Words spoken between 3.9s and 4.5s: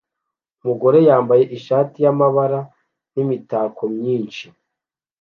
myinshi